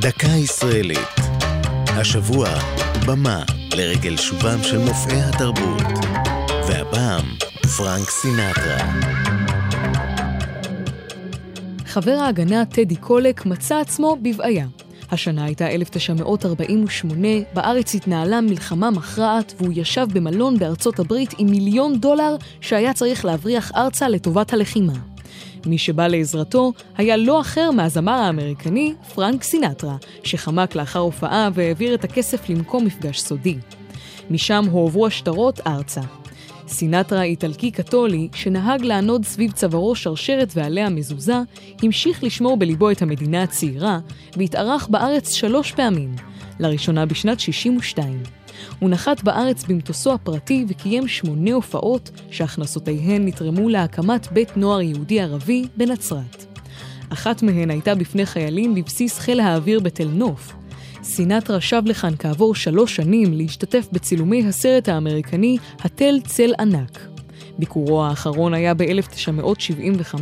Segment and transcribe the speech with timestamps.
[0.00, 1.16] דקה ישראלית.
[1.88, 2.48] השבוע,
[3.06, 3.42] במה
[3.76, 5.82] לרגל שובם של מופעי התרבות.
[6.68, 7.24] והפעם,
[7.76, 8.78] פרנק סינטרה.
[11.86, 14.66] חבר ההגנה טדי קולק מצא עצמו בבעיה.
[15.10, 22.36] השנה הייתה 1948, בארץ התנהלה מלחמה מכרעת והוא ישב במלון בארצות הברית עם מיליון דולר
[22.60, 24.92] שהיה צריך להבריח ארצה לטובת הלחימה.
[25.66, 32.04] מי שבא לעזרתו היה לא אחר מהזמר האמריקני פרנק סינטרה, שחמק לאחר הופעה והעביר את
[32.04, 33.56] הכסף למקום מפגש סודי.
[34.30, 36.00] משם הועברו השטרות ארצה.
[36.68, 41.36] סינטרה איטלקי קתולי, שנהג לענוד סביב צווארו שרשרת ועליה מזוזה,
[41.82, 43.98] המשיך לשמור בליבו את המדינה הצעירה,
[44.36, 46.14] והתארח בארץ שלוש פעמים,
[46.60, 48.39] לראשונה בשנת 62.
[48.78, 56.44] הוא נחת בארץ במטוסו הפרטי וקיים שמונה הופעות, שהכנסותיהן נתרמו להקמת בית נוער יהודי-ערבי בנצרת.
[57.12, 60.52] אחת מהן הייתה בפני חיילים בבסיס חיל האוויר בתל נוף,
[61.02, 67.10] סינטרה שב לכאן כעבור שלוש שנים להשתתף בצילומי הסרט האמריקני "התל צל ענק".
[67.58, 70.14] ביקורו האחרון היה ב-1975,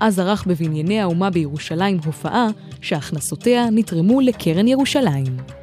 [0.00, 2.48] אז ערך בבנייני האומה בירושלים הופעה
[2.80, 5.57] שהכנסותיה נתרמו לקרן ירושלים.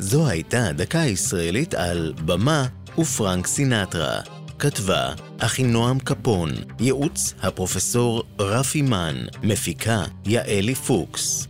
[0.00, 2.66] זו הייתה דקה ישראלית על במה
[2.98, 4.20] ופרנק סינטרה.
[4.58, 11.48] כתבה אחינועם קפון, ייעוץ הפרופסור רפי מן, מפיקה יעלי פוקס.